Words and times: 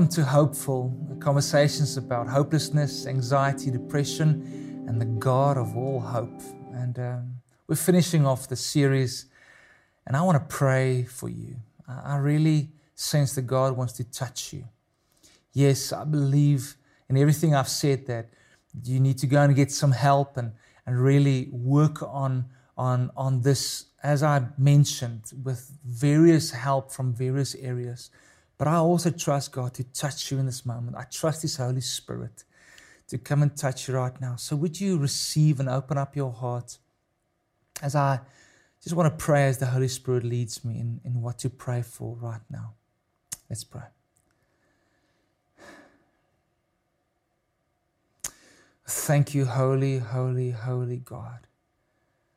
welcome 0.00 0.14
to 0.14 0.24
Hopeful, 0.24 1.18
conversations 1.20 1.98
about 1.98 2.26
hopelessness, 2.26 3.06
anxiety, 3.06 3.70
depression, 3.70 4.86
and 4.88 4.98
the 4.98 5.04
God 5.04 5.58
of 5.58 5.76
all 5.76 6.00
hope. 6.00 6.40
And 6.72 6.98
um, 6.98 7.34
we're 7.66 7.76
finishing 7.76 8.24
off 8.24 8.48
the 8.48 8.56
series, 8.56 9.26
and 10.06 10.16
I 10.16 10.22
want 10.22 10.38
to 10.38 10.56
pray 10.56 11.04
for 11.04 11.28
you. 11.28 11.56
I 11.86 12.16
really 12.16 12.70
sense 12.94 13.34
that 13.34 13.42
God 13.42 13.76
wants 13.76 13.92
to 13.94 14.04
touch 14.04 14.54
you. 14.54 14.64
Yes, 15.52 15.92
I 15.92 16.04
believe 16.04 16.76
in 17.10 17.18
everything 17.18 17.54
I've 17.54 17.68
said 17.68 18.06
that 18.06 18.30
you 18.82 19.00
need 19.00 19.18
to 19.18 19.26
go 19.26 19.42
and 19.42 19.54
get 19.54 19.70
some 19.70 19.92
help 19.92 20.38
and, 20.38 20.52
and 20.86 20.98
really 20.98 21.50
work 21.52 22.02
on, 22.02 22.46
on, 22.74 23.10
on 23.18 23.42
this, 23.42 23.84
as 24.02 24.22
I 24.22 24.46
mentioned, 24.56 25.24
with 25.44 25.70
various 25.84 26.52
help 26.52 26.90
from 26.90 27.12
various 27.12 27.54
areas. 27.56 28.08
But 28.60 28.68
I 28.68 28.74
also 28.74 29.08
trust 29.08 29.52
God 29.52 29.72
to 29.72 29.84
touch 29.84 30.30
you 30.30 30.38
in 30.38 30.44
this 30.44 30.66
moment. 30.66 30.94
I 30.94 31.04
trust 31.04 31.40
His 31.40 31.56
Holy 31.56 31.80
Spirit 31.80 32.44
to 33.08 33.16
come 33.16 33.40
and 33.40 33.56
touch 33.56 33.88
you 33.88 33.94
right 33.94 34.20
now. 34.20 34.36
So, 34.36 34.54
would 34.54 34.78
you 34.78 34.98
receive 34.98 35.60
and 35.60 35.68
open 35.70 35.96
up 35.96 36.14
your 36.14 36.30
heart 36.30 36.76
as 37.80 37.96
I 37.96 38.20
just 38.82 38.94
want 38.94 39.10
to 39.10 39.24
pray 39.24 39.46
as 39.46 39.56
the 39.56 39.64
Holy 39.64 39.88
Spirit 39.88 40.24
leads 40.24 40.62
me 40.62 40.78
in, 40.78 41.00
in 41.06 41.22
what 41.22 41.38
to 41.38 41.48
pray 41.48 41.80
for 41.80 42.16
right 42.16 42.42
now? 42.50 42.74
Let's 43.48 43.64
pray. 43.64 43.88
Thank 48.86 49.34
you, 49.34 49.46
holy, 49.46 50.00
holy, 50.00 50.50
holy 50.50 50.98
God. 50.98 51.46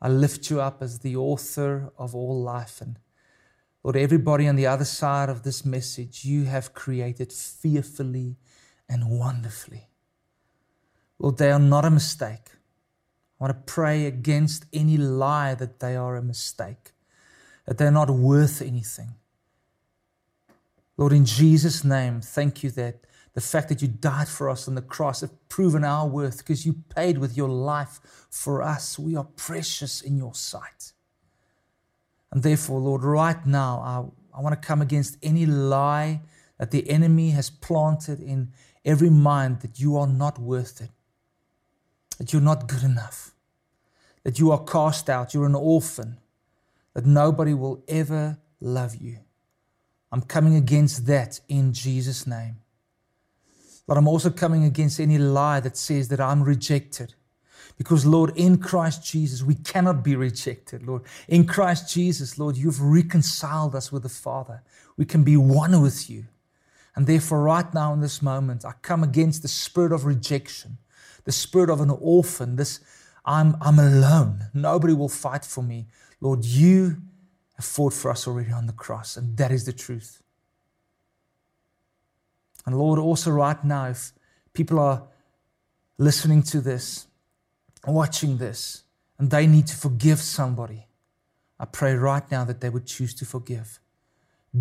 I 0.00 0.08
lift 0.08 0.48
you 0.48 0.62
up 0.62 0.82
as 0.82 1.00
the 1.00 1.14
author 1.14 1.92
of 1.98 2.14
all 2.14 2.40
life 2.40 2.80
and 2.80 2.98
Lord, 3.86 3.94
everybody 3.94 4.48
on 4.48 4.56
the 4.56 4.66
other 4.66 4.84
side 4.84 5.28
of 5.28 5.44
this 5.44 5.64
message, 5.64 6.24
you 6.24 6.46
have 6.46 6.74
created 6.74 7.32
fearfully 7.32 8.34
and 8.88 9.08
wonderfully. 9.08 9.90
Lord, 11.20 11.38
they 11.38 11.52
are 11.52 11.60
not 11.60 11.84
a 11.84 11.90
mistake. 11.90 12.50
I 13.38 13.44
want 13.44 13.56
to 13.56 13.72
pray 13.72 14.06
against 14.06 14.66
any 14.72 14.96
lie 14.96 15.54
that 15.54 15.78
they 15.78 15.94
are 15.94 16.16
a 16.16 16.20
mistake, 16.20 16.94
that 17.64 17.78
they're 17.78 17.92
not 17.92 18.10
worth 18.10 18.60
anything. 18.60 19.14
Lord, 20.96 21.12
in 21.12 21.24
Jesus' 21.24 21.84
name, 21.84 22.20
thank 22.20 22.64
you 22.64 22.72
that 22.72 23.06
the 23.34 23.40
fact 23.40 23.68
that 23.68 23.82
you 23.82 23.86
died 23.86 24.26
for 24.26 24.50
us 24.50 24.66
on 24.66 24.74
the 24.74 24.82
cross 24.82 25.20
have 25.20 25.48
proven 25.48 25.84
our 25.84 26.08
worth 26.08 26.38
because 26.38 26.66
you 26.66 26.82
paid 26.92 27.18
with 27.18 27.36
your 27.36 27.48
life 27.48 28.00
for 28.30 28.62
us. 28.62 28.98
We 28.98 29.14
are 29.14 29.28
precious 29.36 30.00
in 30.00 30.16
your 30.16 30.34
sight. 30.34 30.92
And 32.36 32.42
therefore, 32.42 32.80
Lord, 32.80 33.02
right 33.02 33.46
now, 33.46 34.12
I, 34.34 34.36
I 34.38 34.42
want 34.42 34.60
to 34.60 34.68
come 34.68 34.82
against 34.82 35.16
any 35.22 35.46
lie 35.46 36.20
that 36.58 36.70
the 36.70 36.86
enemy 36.90 37.30
has 37.30 37.48
planted 37.48 38.20
in 38.20 38.52
every 38.84 39.08
mind 39.08 39.60
that 39.60 39.80
you 39.80 39.96
are 39.96 40.06
not 40.06 40.38
worth 40.38 40.82
it, 40.82 40.90
that 42.18 42.34
you're 42.34 42.42
not 42.42 42.68
good 42.68 42.82
enough, 42.82 43.34
that 44.22 44.38
you 44.38 44.52
are 44.52 44.62
cast 44.62 45.08
out, 45.08 45.32
you're 45.32 45.46
an 45.46 45.54
orphan, 45.54 46.18
that 46.92 47.06
nobody 47.06 47.54
will 47.54 47.82
ever 47.88 48.36
love 48.60 48.96
you. 48.96 49.16
I'm 50.12 50.20
coming 50.20 50.56
against 50.56 51.06
that 51.06 51.40
in 51.48 51.72
Jesus' 51.72 52.26
name. 52.26 52.56
But 53.86 53.96
I'm 53.96 54.06
also 54.06 54.28
coming 54.28 54.64
against 54.64 55.00
any 55.00 55.16
lie 55.16 55.60
that 55.60 55.78
says 55.78 56.08
that 56.08 56.20
I'm 56.20 56.42
rejected, 56.42 57.14
because, 57.76 58.06
Lord, 58.06 58.32
in 58.36 58.58
Christ 58.58 59.04
Jesus, 59.04 59.42
we 59.42 59.54
cannot 59.54 60.02
be 60.02 60.16
rejected, 60.16 60.86
Lord. 60.86 61.02
In 61.28 61.46
Christ 61.46 61.92
Jesus, 61.92 62.38
Lord, 62.38 62.56
you've 62.56 62.80
reconciled 62.80 63.74
us 63.74 63.92
with 63.92 64.02
the 64.02 64.08
Father. 64.08 64.62
We 64.96 65.04
can 65.04 65.24
be 65.24 65.36
one 65.36 65.80
with 65.82 66.08
you. 66.08 66.24
And 66.94 67.06
therefore, 67.06 67.42
right 67.42 67.72
now 67.74 67.92
in 67.92 68.00
this 68.00 68.22
moment, 68.22 68.64
I 68.64 68.72
come 68.80 69.02
against 69.02 69.42
the 69.42 69.48
spirit 69.48 69.92
of 69.92 70.06
rejection, 70.06 70.78
the 71.24 71.32
spirit 71.32 71.68
of 71.68 71.80
an 71.80 71.90
orphan, 71.90 72.56
this 72.56 72.80
I'm, 73.26 73.56
I'm 73.60 73.78
alone. 73.78 74.46
Nobody 74.54 74.94
will 74.94 75.08
fight 75.08 75.44
for 75.44 75.62
me. 75.62 75.86
Lord, 76.20 76.44
you 76.44 76.96
have 77.56 77.64
fought 77.64 77.92
for 77.92 78.10
us 78.10 78.26
already 78.26 78.52
on 78.52 78.66
the 78.66 78.72
cross, 78.72 79.16
and 79.16 79.36
that 79.36 79.50
is 79.50 79.66
the 79.66 79.72
truth. 79.72 80.22
And 82.64 82.78
Lord, 82.78 82.98
also 82.98 83.30
right 83.30 83.62
now, 83.64 83.86
if 83.86 84.12
people 84.52 84.78
are 84.78 85.02
listening 85.98 86.42
to 86.44 86.60
this, 86.60 87.06
watching 87.86 88.38
this 88.38 88.82
and 89.18 89.30
they 89.30 89.46
need 89.46 89.66
to 89.68 89.76
forgive 89.76 90.18
somebody, 90.18 90.86
I 91.58 91.64
pray 91.64 91.94
right 91.94 92.28
now 92.30 92.44
that 92.44 92.60
they 92.60 92.68
would 92.68 92.86
choose 92.86 93.14
to 93.14 93.24
forgive. 93.24 93.78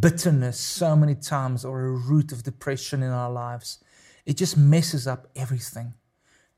Bitterness, 0.00 0.58
so 0.58 0.96
many 0.96 1.14
times, 1.14 1.64
are 1.64 1.86
a 1.86 1.90
root 1.90 2.32
of 2.32 2.42
depression 2.42 3.02
in 3.02 3.10
our 3.10 3.30
lives. 3.30 3.78
It 4.26 4.36
just 4.36 4.56
messes 4.56 5.06
up 5.06 5.28
everything. 5.36 5.94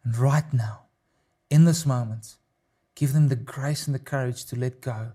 And 0.04 0.16
right 0.16 0.52
now, 0.52 0.82
in 1.50 1.64
this 1.64 1.86
moment, 1.86 2.36
give 2.94 3.12
them 3.12 3.28
the 3.28 3.36
grace 3.36 3.86
and 3.86 3.94
the 3.94 4.00
courage 4.00 4.44
to 4.46 4.56
let 4.56 4.80
go 4.80 5.12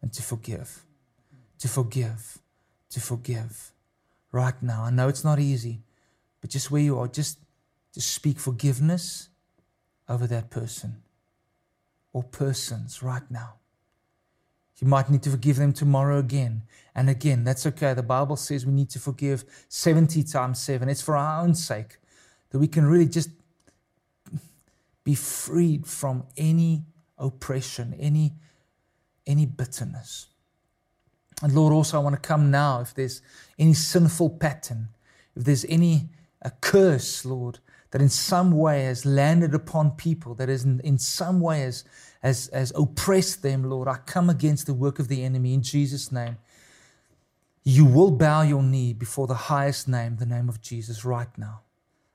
and 0.00 0.12
to 0.12 0.22
forgive. 0.22 0.84
To 1.58 1.68
forgive. 1.68 2.38
To 2.90 3.00
forgive. 3.00 3.72
Right 4.32 4.62
now. 4.62 4.84
I 4.84 4.90
know 4.90 5.08
it's 5.08 5.24
not 5.24 5.38
easy, 5.38 5.82
but 6.40 6.50
just 6.50 6.70
where 6.70 6.82
you 6.82 6.98
are, 6.98 7.08
just, 7.08 7.38
just 7.94 8.12
speak 8.12 8.38
forgiveness 8.38 9.28
over 10.08 10.26
that 10.26 10.50
person 10.50 11.02
or 12.12 12.22
persons 12.22 13.02
right 13.02 13.28
now. 13.30 13.54
You 14.80 14.86
might 14.86 15.10
need 15.10 15.22
to 15.24 15.30
forgive 15.30 15.56
them 15.56 15.72
tomorrow 15.72 16.18
again 16.18 16.62
and 16.94 17.10
again. 17.10 17.42
That's 17.44 17.66
okay. 17.66 17.94
The 17.94 18.02
Bible 18.02 18.36
says 18.36 18.64
we 18.64 18.72
need 18.72 18.90
to 18.90 19.00
forgive 19.00 19.44
70 19.68 20.22
times 20.22 20.60
7. 20.60 20.88
It's 20.88 21.02
for 21.02 21.16
our 21.16 21.42
own 21.42 21.54
sake 21.54 21.96
that 22.50 22.58
we 22.58 22.68
can 22.68 22.86
really 22.86 23.06
just 23.06 23.30
be 25.02 25.14
freed 25.14 25.86
from 25.86 26.24
any 26.36 26.84
oppression, 27.18 27.94
any, 27.98 28.34
any 29.26 29.46
bitterness. 29.46 30.26
And 31.42 31.54
Lord, 31.54 31.72
also 31.72 31.98
I 31.98 32.02
want 32.02 32.14
to 32.14 32.20
come 32.20 32.50
now 32.50 32.80
if 32.80 32.94
there's 32.94 33.20
any 33.58 33.74
sinful 33.74 34.30
pattern, 34.30 34.88
if 35.34 35.44
there's 35.44 35.64
any 35.68 36.08
a 36.42 36.50
curse, 36.50 37.24
Lord, 37.24 37.58
that 37.90 38.02
in 38.02 38.08
some 38.08 38.52
way 38.52 38.84
has 38.84 39.06
landed 39.06 39.54
upon 39.54 39.92
people, 39.92 40.34
that 40.34 40.48
is 40.48 40.64
in, 40.64 40.80
in 40.80 40.98
some 40.98 41.40
way 41.40 41.60
has, 41.60 41.84
has, 42.22 42.50
has 42.52 42.72
oppressed 42.76 43.42
them, 43.42 43.64
Lord, 43.64 43.88
I 43.88 43.96
come 43.96 44.28
against 44.28 44.66
the 44.66 44.74
work 44.74 44.98
of 44.98 45.08
the 45.08 45.24
enemy 45.24 45.54
in 45.54 45.62
Jesus' 45.62 46.12
name. 46.12 46.36
You 47.64 47.84
will 47.84 48.10
bow 48.10 48.42
your 48.42 48.62
knee 48.62 48.92
before 48.92 49.26
the 49.26 49.34
highest 49.34 49.88
name, 49.88 50.16
the 50.16 50.26
name 50.26 50.48
of 50.48 50.60
Jesus, 50.60 51.04
right 51.04 51.28
now. 51.36 51.60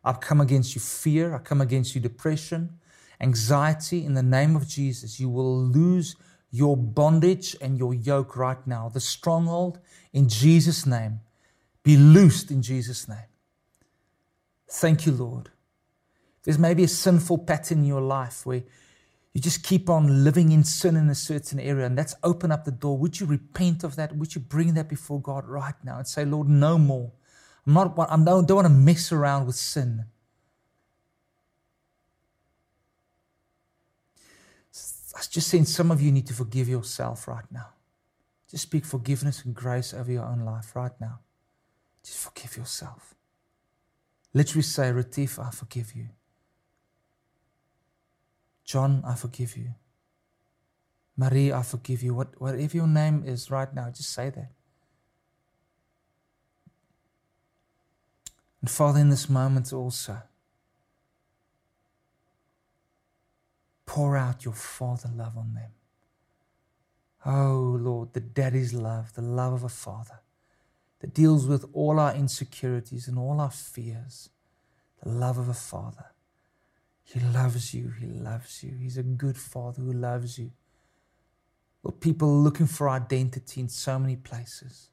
I 0.03 0.13
come 0.13 0.41
against 0.41 0.75
you 0.75 0.81
fear, 0.81 1.33
I 1.33 1.39
come 1.39 1.61
against 1.61 1.95
you 1.95 2.01
depression, 2.01 2.77
anxiety 3.21 4.05
in 4.05 4.13
the 4.13 4.23
name 4.23 4.55
of 4.55 4.67
Jesus. 4.67 5.19
You 5.19 5.29
will 5.29 5.57
lose 5.57 6.15
your 6.51 6.77
bondage 6.77 7.55
and 7.61 7.77
your 7.77 7.93
yoke 7.93 8.35
right 8.35 8.65
now. 8.67 8.89
The 8.89 8.99
stronghold 8.99 9.79
in 10.11 10.29
Jesus' 10.29 10.85
name 10.85 11.21
be 11.83 11.97
loosed 11.97 12.51
in 12.51 12.61
Jesus' 12.61 13.07
name. 13.07 13.17
Thank 14.69 15.05
you, 15.05 15.11
Lord. 15.11 15.49
There's 16.43 16.59
maybe 16.59 16.83
a 16.83 16.87
sinful 16.87 17.39
pattern 17.39 17.79
in 17.79 17.85
your 17.85 18.01
life 18.01 18.45
where 18.45 18.63
you 19.33 19.41
just 19.41 19.63
keep 19.63 19.89
on 19.89 20.23
living 20.23 20.51
in 20.51 20.63
sin 20.63 20.95
in 20.95 21.09
a 21.09 21.15
certain 21.15 21.59
area, 21.59 21.85
and 21.85 21.97
that's 21.97 22.15
open 22.23 22.51
up 22.51 22.65
the 22.65 22.71
door. 22.71 22.97
Would 22.97 23.19
you 23.19 23.25
repent 23.25 23.83
of 23.83 23.95
that? 23.95 24.15
Would 24.15 24.35
you 24.35 24.41
bring 24.41 24.75
that 24.75 24.87
before 24.87 25.19
God 25.19 25.47
right 25.47 25.73
now 25.83 25.97
and 25.97 26.07
say, 26.07 26.23
Lord, 26.23 26.47
no 26.47 26.77
more? 26.77 27.11
I'm 27.65 27.73
not, 27.73 27.97
I 27.97 28.15
don't, 28.17 28.47
don't 28.47 28.55
want 28.55 28.67
to 28.67 28.73
mess 28.73 29.11
around 29.11 29.47
with 29.47 29.55
sin. 29.55 30.05
I 35.15 35.21
just 35.29 35.47
saying 35.47 35.65
some 35.65 35.91
of 35.91 36.01
you 36.01 36.11
need 36.11 36.27
to 36.27 36.33
forgive 36.33 36.67
yourself 36.67 37.27
right 37.27 37.45
now. 37.51 37.69
Just 38.49 38.63
speak 38.63 38.85
forgiveness 38.85 39.43
and 39.45 39.55
grace 39.55 39.93
over 39.93 40.11
your 40.11 40.25
own 40.25 40.41
life 40.41 40.75
right 40.75 40.91
now. 40.99 41.19
Just 42.03 42.17
forgive 42.17 42.57
yourself. 42.57 43.15
Literally 44.33 44.63
say, 44.63 44.91
Retief, 44.91 45.39
I 45.39 45.49
forgive 45.51 45.95
you. 45.95 46.09
John, 48.65 49.03
I 49.05 49.15
forgive 49.15 49.57
you. 49.57 49.73
Marie, 51.15 51.51
I 51.51 51.61
forgive 51.61 52.01
you. 52.01 52.13
What, 52.13 52.39
whatever 52.41 52.77
your 52.77 52.87
name 52.87 53.23
is 53.25 53.51
right 53.51 53.73
now, 53.73 53.89
just 53.89 54.11
say 54.11 54.29
that. 54.29 54.51
And 58.61 58.69
Father, 58.69 58.99
in 58.99 59.09
this 59.09 59.29
moment 59.29 59.73
also, 59.73 60.17
pour 63.85 64.15
out 64.15 64.45
your 64.45 64.53
Father 64.53 65.09
love 65.13 65.37
on 65.37 65.53
them. 65.53 65.71
Oh 67.25 67.77
Lord, 67.79 68.13
the 68.13 68.19
daddy's 68.19 68.73
love, 68.73 69.13
the 69.13 69.21
love 69.21 69.53
of 69.53 69.63
a 69.63 69.69
father 69.69 70.19
that 70.99 71.13
deals 71.13 71.45
with 71.45 71.65
all 71.73 71.99
our 71.99 72.13
insecurities 72.13 73.07
and 73.07 73.17
all 73.17 73.39
our 73.39 73.51
fears, 73.51 74.29
the 75.01 75.09
love 75.09 75.37
of 75.37 75.47
a 75.47 75.53
father. 75.53 76.12
He 77.03 77.19
loves 77.19 77.73
you. 77.73 77.93
He 77.99 78.07
loves 78.07 78.63
you. 78.63 78.75
He's 78.79 78.97
a 78.97 79.03
good 79.03 79.37
father 79.37 79.81
who 79.81 79.93
loves 79.93 80.39
you. 80.39 80.51
Well, 81.81 81.91
people 81.91 82.41
looking 82.41 82.65
for 82.65 82.89
identity 82.89 83.61
in 83.61 83.69
so 83.69 83.99
many 83.99 84.15
places. 84.15 84.89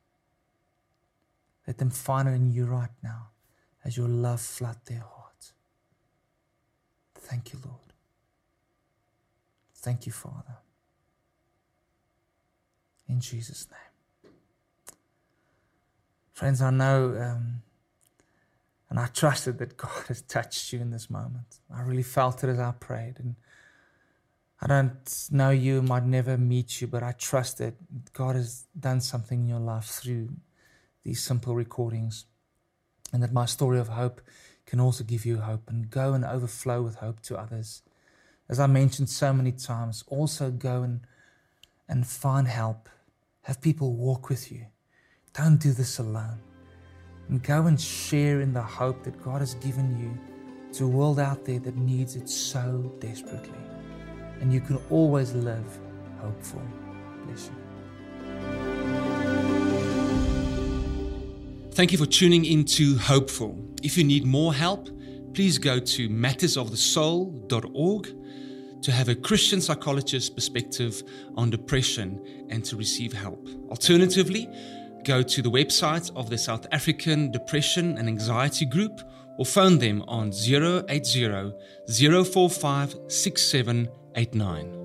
Let 1.66 1.78
them 1.78 1.90
find 1.90 2.28
it 2.28 2.32
in 2.32 2.50
you 2.52 2.66
right 2.66 2.90
now. 3.02 3.28
as 3.84 3.96
your 3.96 4.08
love 4.08 4.40
flood 4.40 4.76
their 4.84 5.00
heart. 5.00 5.52
Thank 7.14 7.52
you, 7.52 7.60
Lord. 7.64 7.94
Thank 9.76 10.04
you, 10.04 10.12
Father. 10.12 10.58
In 13.08 13.20
Jesus' 13.20 13.66
name. 13.70 14.32
Friends, 16.32 16.60
I 16.60 16.70
know 16.70 17.16
um, 17.18 17.62
and 18.90 18.98
I 18.98 19.06
trusted 19.06 19.58
that 19.58 19.76
God 19.76 20.04
has 20.08 20.20
touched 20.22 20.72
you 20.72 20.80
in 20.80 20.90
this 20.90 21.08
moment. 21.08 21.60
I 21.74 21.82
really 21.82 22.02
felt 22.02 22.44
it 22.44 22.48
as 22.48 22.58
I 22.58 22.72
prayed. 22.72 23.20
And 23.20 23.36
I 24.60 24.66
don't 24.66 25.28
know 25.30 25.50
you, 25.50 25.80
might 25.80 26.04
never 26.04 26.36
meet 26.36 26.80
you, 26.80 26.88
but 26.88 27.02
I 27.02 27.12
trust 27.12 27.58
that 27.58 27.74
God 28.12 28.34
has 28.34 28.66
done 28.78 29.00
something 29.00 29.42
in 29.42 29.48
your 29.48 29.60
life 29.60 29.86
through 29.86 30.30
these 31.04 31.22
simple 31.22 31.54
recordings. 31.54 32.26
And 33.12 33.22
that 33.22 33.32
my 33.32 33.46
story 33.46 33.78
of 33.78 33.88
hope 33.88 34.20
can 34.66 34.80
also 34.80 35.02
give 35.02 35.24
you 35.24 35.38
hope 35.38 35.68
and 35.68 35.90
go 35.90 36.12
and 36.12 36.24
overflow 36.24 36.82
with 36.82 36.96
hope 36.96 37.20
to 37.22 37.38
others. 37.38 37.82
As 38.48 38.60
I 38.60 38.66
mentioned 38.66 39.08
so 39.08 39.32
many 39.32 39.52
times, 39.52 40.04
also 40.08 40.50
go 40.50 40.82
and, 40.82 41.00
and 41.88 42.06
find 42.06 42.46
help. 42.46 42.88
Have 43.42 43.60
people 43.60 43.94
walk 43.94 44.28
with 44.28 44.52
you. 44.52 44.66
Don't 45.32 45.58
do 45.60 45.72
this 45.72 45.98
alone. 45.98 46.40
And 47.30 47.42
go 47.42 47.66
and 47.66 47.80
share 47.80 48.40
in 48.40 48.52
the 48.52 48.60
hope 48.60 49.04
that 49.04 49.22
God 49.22 49.40
has 49.40 49.54
given 49.54 49.98
you 49.98 50.18
to 50.74 50.84
a 50.84 50.88
world 50.88 51.18
out 51.18 51.44
there 51.44 51.58
that 51.60 51.76
needs 51.76 52.16
it 52.16 52.28
so 52.28 52.92
desperately. 52.98 53.58
And 54.40 54.52
you 54.52 54.60
can 54.60 54.78
always 54.90 55.32
live 55.32 55.78
hopeful. 56.20 56.62
Bless 57.24 57.46
you. 57.46 57.54
Thank 61.72 61.92
you 61.92 61.98
for 61.98 62.06
tuning 62.06 62.44
into 62.44 62.98
Hopeful. 62.98 63.56
If 63.82 63.96
you 63.96 64.04
need 64.04 64.26
more 64.26 64.52
help, 64.52 64.90
please 65.32 65.56
go 65.56 65.78
to 65.78 66.08
mattersofthesoul.org 66.08 68.16
to 68.82 68.92
have 68.92 69.08
a 69.08 69.14
Christian 69.14 69.60
psychologist's 69.60 70.30
perspective 70.30 71.02
on 71.36 71.50
depression 71.50 72.46
and 72.50 72.64
to 72.64 72.76
receive 72.76 73.12
help. 73.12 73.46
Alternatively, 73.68 74.48
go 75.04 75.22
to 75.22 75.42
the 75.42 75.50
website 75.50 76.14
of 76.16 76.30
the 76.30 76.38
South 76.38 76.66
African 76.72 77.30
Depression 77.30 77.98
and 77.98 78.08
Anxiety 78.08 78.64
Group 78.66 79.02
or 79.38 79.46
phone 79.46 79.78
them 79.78 80.02
on 80.08 80.32
080 80.32 81.52
045 81.88 82.96
6789. 83.08 84.79